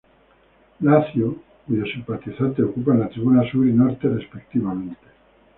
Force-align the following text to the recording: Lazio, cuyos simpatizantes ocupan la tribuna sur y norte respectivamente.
Lazio, 0.79 1.37
cuyos 1.67 1.91
simpatizantes 1.91 2.65
ocupan 2.65 2.99
la 3.01 3.09
tribuna 3.09 3.43
sur 3.51 3.67
y 3.67 3.71
norte 3.71 4.09
respectivamente. 4.09 4.97